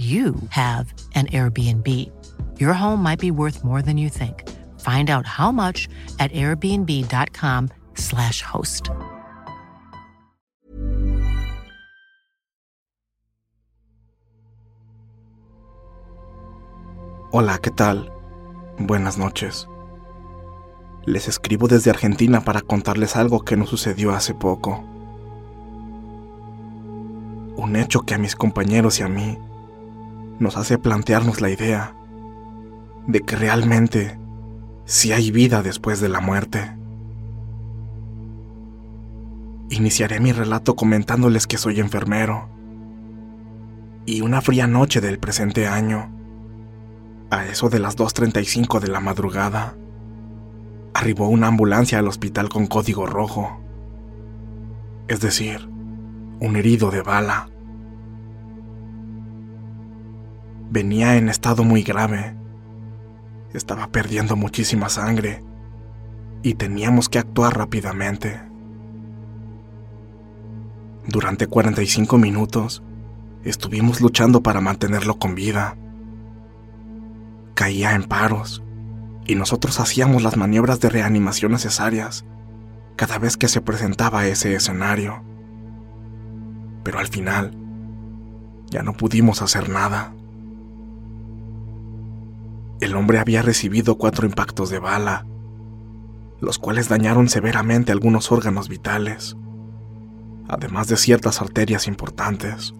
you 0.00 0.34
have 0.48 0.94
an 1.14 1.26
Airbnb. 1.26 1.86
Your 2.58 2.72
home 2.72 3.02
might 3.02 3.18
be 3.18 3.30
worth 3.30 3.62
more 3.62 3.82
than 3.82 3.98
you 3.98 4.08
think. 4.08 4.48
Find 4.80 5.10
out 5.10 5.26
how 5.26 5.52
much 5.52 5.90
at 6.18 6.32
airbnb.com/slash 6.32 8.40
host. 8.42 8.88
Hola, 17.32 17.58
¿qué 17.58 17.70
tal? 17.70 18.10
Buenas 18.78 19.18
noches. 19.18 19.68
Les 21.04 21.28
escribo 21.28 21.68
desde 21.68 21.90
Argentina 21.90 22.40
para 22.40 22.62
contarles 22.62 23.16
algo 23.16 23.44
que 23.44 23.58
nos 23.58 23.68
sucedió 23.68 24.12
hace 24.12 24.32
poco. 24.34 24.82
Un 27.56 27.76
hecho 27.76 28.00
que 28.00 28.14
a 28.14 28.18
mis 28.18 28.34
compañeros 28.34 28.98
y 29.00 29.02
a 29.02 29.08
mí 29.08 29.36
nos 30.40 30.56
hace 30.56 30.78
plantearnos 30.78 31.40
la 31.40 31.50
idea 31.50 31.94
de 33.06 33.20
que 33.20 33.36
realmente 33.36 34.18
sí 34.84 35.12
hay 35.12 35.30
vida 35.30 35.62
después 35.62 36.00
de 36.00 36.08
la 36.08 36.20
muerte. 36.20 36.76
Iniciaré 39.68 40.18
mi 40.18 40.32
relato 40.32 40.74
comentándoles 40.74 41.46
que 41.46 41.58
soy 41.58 41.78
enfermero 41.78 42.48
y 44.06 44.22
una 44.22 44.40
fría 44.40 44.66
noche 44.66 45.00
del 45.00 45.18
presente 45.18 45.68
año, 45.68 46.10
a 47.30 47.46
eso 47.46 47.68
de 47.68 47.78
las 47.78 47.96
2.35 47.96 48.80
de 48.80 48.88
la 48.88 48.98
madrugada, 48.98 49.76
arribó 50.94 51.28
una 51.28 51.46
ambulancia 51.46 51.98
al 51.98 52.08
hospital 52.08 52.48
con 52.48 52.66
código 52.66 53.06
rojo, 53.06 53.60
es 55.06 55.20
decir, 55.20 55.68
un 56.40 56.56
herido 56.56 56.90
de 56.90 57.02
bala. 57.02 57.48
Venía 60.70 61.16
en 61.16 61.28
estado 61.28 61.64
muy 61.64 61.82
grave. 61.82 62.36
Estaba 63.52 63.88
perdiendo 63.88 64.36
muchísima 64.36 64.88
sangre 64.88 65.42
y 66.44 66.54
teníamos 66.54 67.08
que 67.08 67.18
actuar 67.18 67.58
rápidamente. 67.58 68.40
Durante 71.08 71.48
45 71.48 72.18
minutos 72.18 72.84
estuvimos 73.42 74.00
luchando 74.00 74.44
para 74.44 74.60
mantenerlo 74.60 75.18
con 75.18 75.34
vida. 75.34 75.76
Caía 77.54 77.96
en 77.96 78.04
paros 78.04 78.62
y 79.26 79.34
nosotros 79.34 79.80
hacíamos 79.80 80.22
las 80.22 80.36
maniobras 80.36 80.78
de 80.78 80.88
reanimación 80.88 81.50
necesarias 81.50 82.24
cada 82.94 83.18
vez 83.18 83.36
que 83.36 83.48
se 83.48 83.60
presentaba 83.60 84.28
ese 84.28 84.54
escenario. 84.54 85.24
Pero 86.84 87.00
al 87.00 87.08
final 87.08 87.56
ya 88.70 88.84
no 88.84 88.92
pudimos 88.92 89.42
hacer 89.42 89.68
nada. 89.68 90.14
El 92.80 92.96
hombre 92.96 93.18
había 93.18 93.42
recibido 93.42 93.98
cuatro 93.98 94.26
impactos 94.26 94.70
de 94.70 94.78
bala, 94.78 95.26
los 96.40 96.58
cuales 96.58 96.88
dañaron 96.88 97.28
severamente 97.28 97.92
algunos 97.92 98.32
órganos 98.32 98.70
vitales, 98.70 99.36
además 100.48 100.88
de 100.88 100.96
ciertas 100.96 101.42
arterias 101.42 101.86
importantes. 101.86 102.72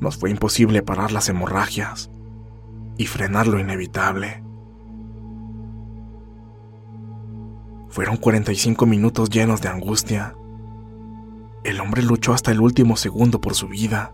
Nos 0.00 0.16
fue 0.16 0.30
imposible 0.30 0.82
parar 0.82 1.12
las 1.12 1.28
hemorragias 1.28 2.10
y 2.98 3.06
frenar 3.06 3.46
lo 3.46 3.60
inevitable. 3.60 4.42
Fueron 7.90 8.16
45 8.16 8.86
minutos 8.86 9.30
llenos 9.30 9.60
de 9.60 9.68
angustia. 9.68 10.34
El 11.62 11.80
hombre 11.80 12.02
luchó 12.02 12.32
hasta 12.32 12.50
el 12.50 12.60
último 12.60 12.96
segundo 12.96 13.40
por 13.40 13.54
su 13.54 13.68
vida. 13.68 14.12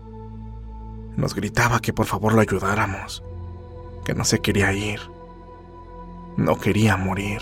Nos 1.15 1.33
gritaba 1.33 1.79
que 1.79 1.93
por 1.93 2.05
favor 2.05 2.33
lo 2.33 2.41
ayudáramos 2.41 3.23
que 4.07 4.15
no 4.15 4.23
se 4.23 4.39
quería 4.39 4.71
ir. 4.71 5.01
No 6.37 6.55
quería 6.55 6.95
morir. 6.95 7.41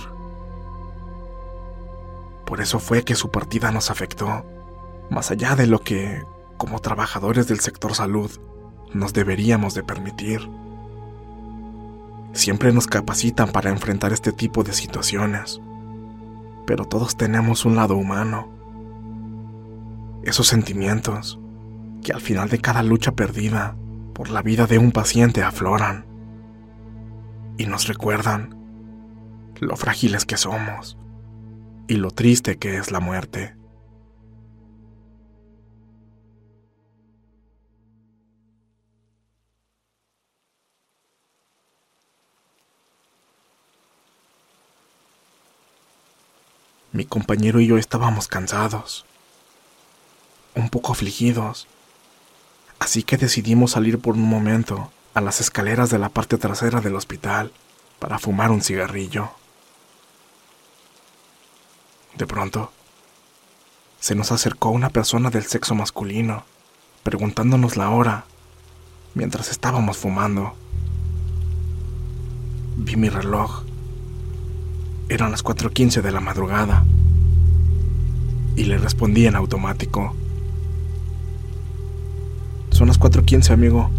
Por 2.43 2.59
eso 2.59 2.79
fue 2.79 3.03
que 3.03 3.13
su 3.13 3.29
partida 3.29 3.69
nos 3.69 3.91
afectó, 3.91 4.43
más 5.11 5.29
allá 5.29 5.55
de 5.55 5.67
lo 5.67 5.81
que, 5.81 6.23
como 6.57 6.81
trabajadores 6.81 7.47
del 7.47 7.59
sector 7.59 7.93
salud, 7.93 8.31
nos 8.91 9.13
deberíamos 9.13 9.75
de 9.75 9.83
permitir. 9.83 10.49
Siempre 12.33 12.73
nos 12.73 12.87
capacitan 12.87 13.51
para 13.51 13.69
enfrentar 13.69 14.11
este 14.11 14.31
tipo 14.31 14.63
de 14.63 14.73
situaciones, 14.73 15.61
pero 16.65 16.85
todos 16.85 17.15
tenemos 17.15 17.65
un 17.65 17.75
lado 17.75 17.95
humano. 17.95 18.49
Esos 20.23 20.47
sentimientos 20.47 21.39
que 22.03 22.11
al 22.11 22.21
final 22.21 22.49
de 22.49 22.57
cada 22.57 22.81
lucha 22.81 23.11
perdida 23.11 23.75
por 24.15 24.31
la 24.31 24.41
vida 24.41 24.65
de 24.65 24.79
un 24.79 24.91
paciente 24.91 25.43
afloran 25.43 26.14
y 27.57 27.65
nos 27.65 27.87
recuerdan 27.87 28.55
lo 29.59 29.75
frágiles 29.77 30.25
que 30.25 30.37
somos 30.37 30.97
y 31.87 31.95
lo 31.95 32.11
triste 32.11 32.57
que 32.57 32.77
es 32.77 32.91
la 32.91 32.99
muerte. 32.99 33.55
Mi 46.91 47.03
compañero 47.03 47.59
y 47.59 47.67
yo 47.67 47.77
estábamos 47.77 48.29
cansados, 48.29 49.05
un 50.55 50.69
poco 50.69 50.93
afligidos, 50.93 51.67
así 52.79 53.03
que 53.03 53.17
decidimos 53.17 53.71
salir 53.71 53.99
por 53.99 54.15
un 54.15 54.21
momento 54.21 54.91
a 55.15 55.21
las 55.21 55.39
escaleras 55.39 55.89
de 55.89 55.97
la 55.97 56.09
parte 56.09 56.37
trasera 56.37 56.81
del 56.81 56.95
hospital 56.95 57.51
para 57.99 58.19
fumar 58.19 58.51
un 58.51 58.61
cigarrillo. 58.61 59.29
De 62.17 62.27
pronto, 62.27 62.71
se 64.01 64.13
nos 64.13 64.33
acercó 64.33 64.69
una 64.69 64.89
persona 64.89 65.29
del 65.29 65.45
sexo 65.45 65.73
masculino, 65.73 66.43
preguntándonos 67.03 67.77
la 67.77 67.89
hora, 67.89 68.25
mientras 69.13 69.49
estábamos 69.49 69.97
fumando. 69.97 70.53
Vi 72.77 72.97
mi 72.97 73.07
reloj 73.07 73.63
Eran 75.07 75.31
las 75.31 75.45
4.15 75.45 76.01
de 76.01 76.11
la 76.11 76.19
madrugada 76.19 76.83
y 78.57 78.65
le 78.65 78.77
respondí 78.77 79.27
en 79.27 79.35
automático. 79.35 80.13
Son 82.71 82.87
las 82.87 82.99
4.15, 82.99 83.51
amigo. 83.51 83.89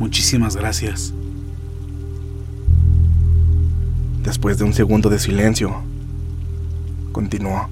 Muchísimas 0.00 0.56
gracias. 0.56 1.12
Después 4.22 4.56
de 4.56 4.64
un 4.64 4.72
segundo 4.72 5.10
de 5.10 5.18
silencio, 5.18 5.82
continuó. 7.12 7.68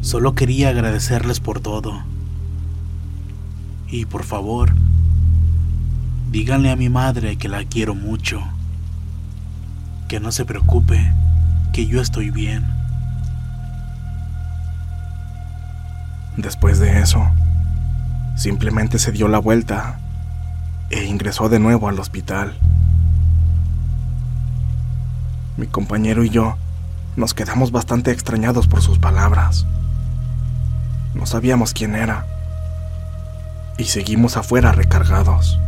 Solo 0.00 0.34
quería 0.34 0.70
agradecerles 0.70 1.38
por 1.38 1.60
todo. 1.60 2.02
Y 3.88 4.06
por 4.06 4.24
favor, 4.24 4.74
díganle 6.32 6.72
a 6.72 6.76
mi 6.76 6.88
madre 6.88 7.36
que 7.36 7.48
la 7.48 7.64
quiero 7.64 7.94
mucho. 7.94 8.42
Que 10.08 10.18
no 10.18 10.32
se 10.32 10.44
preocupe, 10.44 11.12
que 11.72 11.86
yo 11.86 12.00
estoy 12.00 12.30
bien. 12.30 12.64
Después 16.36 16.80
de 16.80 16.98
eso, 16.98 17.24
simplemente 18.36 18.98
se 18.98 19.12
dio 19.12 19.28
la 19.28 19.38
vuelta 19.38 19.98
e 20.90 21.04
ingresó 21.04 21.48
de 21.48 21.58
nuevo 21.58 21.88
al 21.88 21.98
hospital. 21.98 22.54
Mi 25.56 25.66
compañero 25.66 26.24
y 26.24 26.30
yo 26.30 26.56
nos 27.16 27.34
quedamos 27.34 27.70
bastante 27.70 28.10
extrañados 28.10 28.66
por 28.66 28.82
sus 28.82 28.98
palabras. 28.98 29.66
No 31.14 31.26
sabíamos 31.26 31.72
quién 31.72 31.94
era 31.94 32.26
y 33.78 33.84
seguimos 33.84 34.36
afuera 34.36 34.72
recargados. 34.72 35.58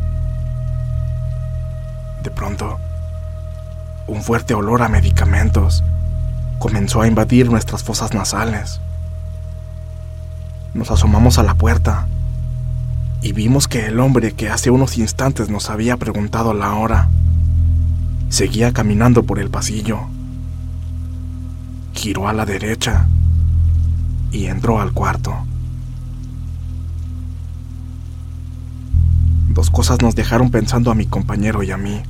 De 2.23 2.31
pronto, 2.31 2.79
un 4.09 4.23
fuerte 4.23 4.55
olor 4.55 4.83
a 4.83 4.89
medicamentos 4.89 5.85
comenzó 6.59 7.03
a 7.03 7.07
invadir 7.07 7.49
nuestras 7.49 7.85
fosas 7.85 8.13
nasales. 8.13 8.81
Nos 10.75 10.91
asomamos 10.91 11.39
a 11.39 11.45
la 11.45 11.55
puerta 11.55 12.07
y 13.23 13.33
vimos 13.33 13.69
que 13.69 13.87
el 13.87 14.01
hombre 14.01 14.33
que 14.33 14.49
hace 14.49 14.71
unos 14.71 14.99
instantes 14.99 15.49
nos 15.49 15.71
había 15.71 15.97
preguntado 15.97 16.55
la 16.55 16.75
hora 16.75 17.09
seguía 18.29 18.73
caminando 18.73 19.23
por 19.23 19.39
el 19.39 19.51
pasillo. 19.51 20.01
Giró 21.95 22.29
a 22.29 22.33
la 22.33 22.45
derecha 22.45 23.07
y 24.31 24.47
entró 24.47 24.81
al 24.81 24.93
cuarto. 24.93 25.35
Dos 29.51 29.71
cosas 29.71 30.03
nos 30.03 30.15
dejaron 30.15 30.51
pensando 30.51 30.91
a 30.91 30.95
mi 30.95 31.07
compañero 31.07 31.63
y 31.63 31.71
a 31.71 31.79
mí. 31.79 32.03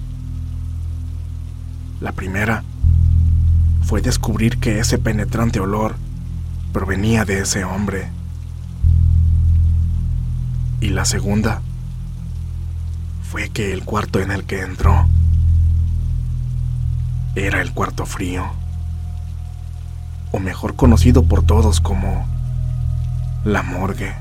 La 2.01 2.13
primera 2.13 2.65
fue 3.83 4.01
descubrir 4.01 4.59
que 4.59 4.81
ese 4.81 4.99
penetrante 4.99 5.61
olor 5.61 5.95
provenía 6.73 7.25
de 7.25 7.41
ese 7.41 7.65
hombre. 7.65 8.11
Y 10.81 10.91
la 10.91 11.05
segunda 11.05 11.63
fue 13.23 13.49
que 13.51 13.73
el 13.73 13.85
cuarto 13.85 14.21
en 14.21 14.31
el 14.31 14.45
que 14.45 14.61
entró 14.61 15.09
era 17.35 17.61
el 17.61 17.73
cuarto 17.73 18.07
frío, 18.07 18.47
o 20.33 20.39
mejor 20.39 20.75
conocido 20.75 21.23
por 21.25 21.45
todos 21.45 21.81
como 21.81 22.27
la 23.45 23.63
morgue. 23.63 24.15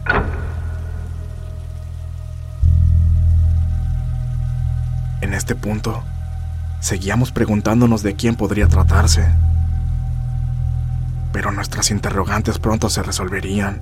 En 5.21 5.33
este 5.33 5.55
punto, 5.55 6.03
seguíamos 6.81 7.31
preguntándonos 7.31 8.03
de 8.03 8.15
quién 8.15 8.35
podría 8.35 8.67
tratarse, 8.67 9.27
pero 11.31 11.51
nuestras 11.51 11.89
interrogantes 11.91 12.59
pronto 12.59 12.89
se 12.89 13.01
resolverían, 13.01 13.81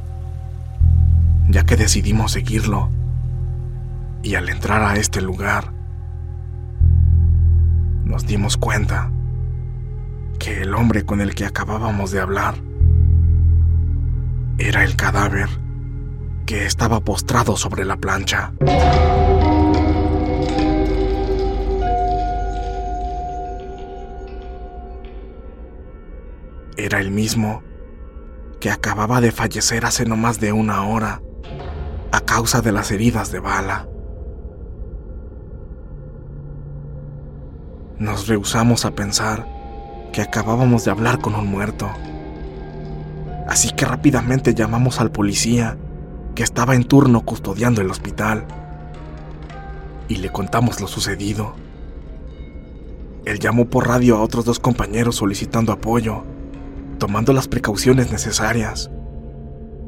ya 1.54 1.64
que 1.64 1.76
decidimos 1.76 2.32
seguirlo, 2.32 2.90
y 4.24 4.34
al 4.34 4.50
entrar 4.50 4.82
a 4.82 4.96
este 4.96 5.22
lugar, 5.22 5.72
nos 8.04 8.26
dimos 8.26 8.58
cuenta 8.58 9.12
que 10.40 10.64
el 10.64 10.74
hombre 10.74 11.06
con 11.06 11.22
el 11.22 11.36
que 11.36 11.46
acabábamos 11.46 12.10
de 12.10 12.22
hablar 12.22 12.56
era 14.58 14.84
el 14.84 14.96
cadáver 14.96 15.48
que 16.48 16.66
estaba 16.66 17.02
postrado 17.02 17.56
sobre 17.56 17.86
la 17.86 17.98
plancha. 17.98 18.52
Era 26.78 27.00
el 27.00 27.12
mismo 27.12 27.62
que 28.60 28.72
acababa 28.72 29.22
de 29.22 29.32
fallecer 29.32 29.86
hace 29.86 30.06
no 30.06 30.18
más 30.18 30.40
de 30.40 30.52
una 30.52 30.84
hora 30.88 31.22
a 32.14 32.22
causa 32.22 32.62
de 32.62 32.72
las 32.72 32.92
heridas 32.92 33.32
de 33.32 33.40
bala. 33.40 33.88
Nos 37.98 38.28
rehusamos 38.28 38.86
a 38.86 38.92
pensar 38.92 39.48
que 40.12 40.22
acabábamos 40.22 40.86
de 40.86 40.92
hablar 40.92 41.18
con 41.18 41.34
un 41.34 41.48
muerto. 41.48 41.90
Así 43.48 43.72
que 43.72 43.86
rápidamente 43.86 44.54
llamamos 44.54 45.02
al 45.02 45.12
policía 45.12 45.76
que 46.36 46.44
estaba 46.44 46.76
en 46.76 46.84
turno 46.84 47.22
custodiando 47.22 47.82
el 47.82 47.90
hospital 47.90 48.46
y 50.08 50.18
le 50.18 50.32
contamos 50.32 50.82
lo 50.82 50.88
sucedido. 50.88 51.56
Él 53.26 53.40
llamó 53.40 53.72
por 53.72 53.88
radio 53.88 54.18
a 54.18 54.22
otros 54.22 54.46
dos 54.46 54.60
compañeros 54.60 55.16
solicitando 55.16 55.72
apoyo, 55.72 56.24
tomando 57.00 57.34
las 57.34 57.48
precauciones 57.48 58.12
necesarias, 58.12 58.92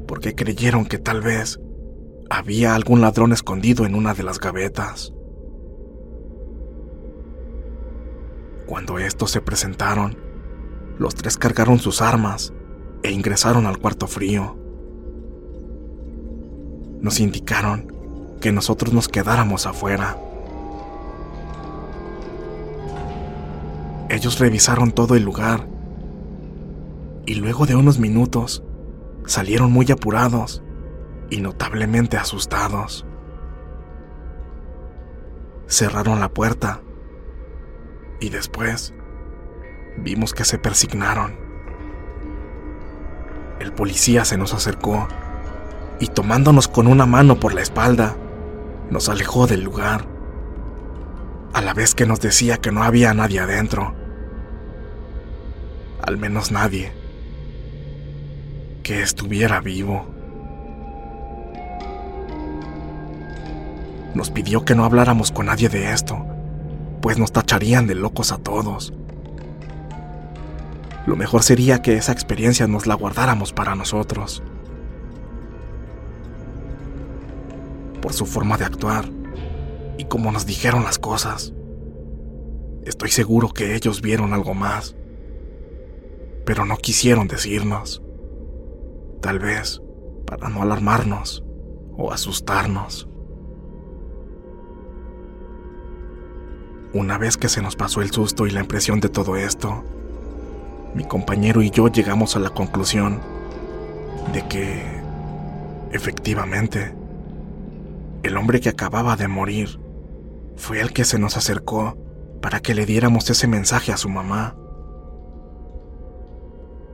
porque 0.07 0.33
creyeron 0.33 0.88
que 0.88 0.98
tal 0.98 1.22
vez 1.22 1.60
había 2.30 2.75
algún 2.75 3.01
ladrón 3.01 3.33
escondido 3.33 3.86
en 3.86 3.95
una 3.95 4.13
de 4.13 4.24
las 4.24 4.39
gavetas. 4.39 5.13
Cuando 8.66 8.98
estos 8.98 9.31
se 9.31 9.42
presentaron, 9.42 10.18
los 10.98 11.13
tres 11.13 11.38
cargaron 11.38 11.80
sus 11.80 12.01
armas 12.01 12.54
e 13.04 13.12
ingresaron 13.12 13.68
al 13.68 13.77
cuarto 13.77 14.07
frío. 14.07 14.57
Nos 17.00 17.19
indicaron 17.19 17.94
que 18.42 18.51
nosotros 18.51 18.94
nos 18.94 19.07
quedáramos 19.07 19.68
afuera. 19.68 20.18
Ellos 24.10 24.39
revisaron 24.39 24.91
todo 24.91 25.15
el 25.15 25.24
lugar 25.24 25.67
y 27.25 27.36
luego 27.36 27.65
de 27.65 27.75
unos 27.75 28.00
minutos 28.00 28.63
salieron 29.25 29.72
muy 29.72 29.91
apurados 29.91 30.63
y 31.29 31.41
notablemente 31.41 32.17
asustados. 32.17 33.05
Cerraron 35.67 36.20
la 36.20 36.29
puerta 36.29 36.82
y 38.20 38.29
después 38.29 38.94
vimos 39.98 40.34
que 40.34 40.46
se 40.46 40.58
persignaron. 40.58 41.38
El 43.60 43.74
policía 43.74 44.25
se 44.25 44.38
nos 44.38 44.53
acercó 44.53 45.08
y 46.00 46.08
tomándonos 46.08 46.67
con 46.67 46.88
una 46.88 47.05
mano 47.05 47.39
por 47.39 47.53
la 47.53 47.62
espalda, 47.62 48.15
nos 48.89 49.10
alejó 49.10 49.48
del 49.48 49.63
lugar, 49.63 50.05
a 51.53 51.62
la 51.62 51.74
vez 51.74 51.96
que 51.96 52.05
nos 52.05 52.20
decía 52.20 52.58
que 52.58 52.72
no 52.72 52.84
había 52.84 53.13
nadie 53.13 53.39
adentro. 53.39 53.96
Al 56.01 56.17
menos 56.17 56.51
nadie 56.51 56.94
que 58.84 59.01
estuviera 59.01 59.62
vivo. 59.62 60.14
Nos 64.15 64.31
pidió 64.31 64.63
que 64.63 64.75
no 64.75 64.86
habláramos 64.86 65.31
con 65.31 65.48
nadie 65.48 65.67
de 65.67 65.91
esto, 65.91 66.25
pues 67.01 67.17
nos 67.17 67.34
tacharían 67.34 67.86
de 67.86 67.95
locos 67.95 68.31
a 68.31 68.38
todos. 68.38 68.93
Lo 71.05 71.17
mejor 71.17 71.43
sería 71.43 71.81
que 71.81 71.98
esa 71.98 72.13
experiencia 72.13 72.65
nos 72.65 72.88
la 72.88 72.95
guardáramos 72.95 73.51
para 73.53 73.75
nosotros. 73.75 74.41
Por 78.01 78.13
su 78.13 78.25
forma 78.25 78.57
de 78.57 78.65
actuar 78.65 79.05
y 79.98 80.05
como 80.05 80.31
nos 80.31 80.45
dijeron 80.45 80.84
las 80.84 80.98
cosas, 80.98 81.53
estoy 82.86 83.10
seguro 83.10 83.50
que 83.50 83.75
ellos 83.75 84.01
vieron 84.01 84.34
algo 84.34 84.53
más, 84.53 84.95
pero 86.45 86.65
no 86.65 86.77
quisieron 86.77 87.27
decirnos. 87.27 88.01
Tal 89.22 89.39
vez 89.39 89.81
para 90.25 90.48
no 90.50 90.62
alarmarnos 90.62 91.43
o 91.98 92.13
asustarnos. 92.13 93.10
Una 96.96 97.18
vez 97.18 97.36
que 97.36 97.50
se 97.50 97.62
nos 97.62 97.75
pasó 97.75 98.02
el 98.02 98.12
susto 98.12 98.48
y 98.48 98.52
la 98.52 98.62
impresión 98.62 99.02
de 99.02 99.10
todo 99.10 99.36
esto, 99.36 99.84
mi 100.94 101.04
compañero 101.04 101.62
y 101.62 101.70
yo 101.70 101.90
llegamos 101.90 102.38
a 102.38 102.40
la 102.40 102.52
conclusión 102.52 103.20
de 104.32 104.48
que, 104.48 104.82
efectivamente, 105.92 106.96
el 108.24 108.38
hombre 108.38 108.62
que 108.62 108.70
acababa 108.70 109.18
de 109.18 109.28
morir 109.28 109.78
fue 110.56 110.80
el 110.80 110.94
que 110.94 111.04
se 111.04 111.20
nos 111.20 111.36
acercó 111.36 111.98
para 112.42 112.62
que 112.62 112.74
le 112.74 112.86
diéramos 112.86 113.30
ese 113.30 113.46
mensaje 113.46 113.92
a 113.92 113.98
su 113.98 114.08
mamá. 114.08 114.56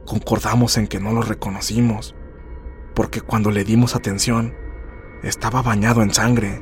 Concordamos 0.07 0.77
en 0.77 0.87
que 0.87 0.99
no 0.99 1.11
lo 1.11 1.21
reconocimos, 1.21 2.15
porque 2.95 3.21
cuando 3.21 3.51
le 3.51 3.63
dimos 3.63 3.95
atención, 3.95 4.55
estaba 5.21 5.61
bañado 5.61 6.01
en 6.01 6.11
sangre, 6.11 6.59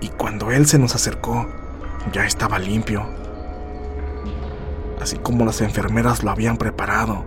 y 0.00 0.08
cuando 0.08 0.52
él 0.52 0.64
se 0.64 0.78
nos 0.78 0.94
acercó, 0.94 1.46
ya 2.12 2.24
estaba 2.24 2.58
limpio, 2.58 3.06
así 5.00 5.16
como 5.18 5.44
las 5.44 5.60
enfermeras 5.60 6.22
lo 6.22 6.30
habían 6.30 6.56
preparado 6.56 7.24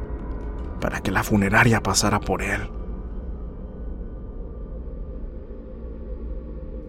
para 0.79 1.01
que 1.01 1.11
la 1.11 1.23
funeraria 1.23 1.83
pasara 1.83 2.19
por 2.19 2.41
él. 2.41 2.69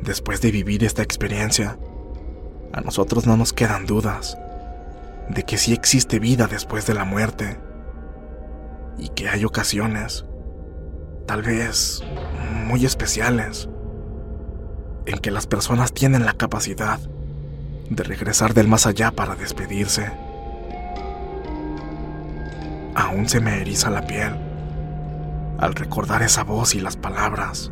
Después 0.01 0.41
de 0.41 0.51
vivir 0.51 0.85
esta 0.85 1.03
experiencia, 1.03 1.79
a 2.73 2.81
nosotros 2.81 3.27
no 3.27 3.37
nos 3.37 3.53
quedan 3.53 3.87
dudas 3.87 4.39
de 5.29 5.43
que 5.45 5.59
sí 5.59 5.73
existe 5.73 6.19
vida 6.19 6.47
después 6.47 6.87
de 6.87 6.95
la 6.95 7.05
muerte 7.05 7.59
y 8.99 9.09
que 9.11 9.29
hay 9.29 9.45
ocasiones, 9.45 10.25
tal 11.27 11.43
vez 11.43 12.03
muy 12.67 12.85
especiales, 12.85 13.69
en 15.07 15.19
que 15.19 15.31
las 15.31 15.47
personas 15.47 15.93
tienen 15.93 16.25
la 16.25 16.33
capacidad 16.35 17.01
de 17.91 18.05
regresar 18.05 18.55
del 18.55 18.69
más 18.69 18.87
allá 18.87 19.11
para 19.11 19.35
despedirse. 19.35 20.11
Aún 22.95 23.29
se 23.29 23.41
me 23.41 23.61
eriza 23.61 23.91
la 23.91 24.07
piel 24.07 24.33
al 25.59 25.75
recordar 25.75 26.23
esa 26.23 26.45
voz 26.45 26.75
y 26.75 26.81
las 26.81 26.97
palabras 26.97 27.71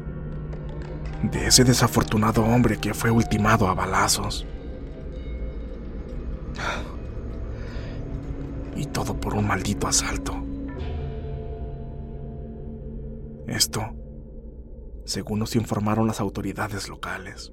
de 1.22 1.46
ese 1.46 1.64
desafortunado 1.64 2.44
hombre 2.44 2.76
que 2.76 2.94
fue 2.94 3.10
ultimado 3.10 3.68
a 3.68 3.74
balazos. 3.74 4.46
Y 8.76 8.86
todo 8.86 9.18
por 9.18 9.34
un 9.34 9.46
maldito 9.46 9.88
asalto. 9.88 10.44
Esto, 13.46 13.82
según 15.04 15.38
nos 15.38 15.56
informaron 15.56 16.06
las 16.06 16.20
autoridades 16.20 16.88
locales. 16.88 17.52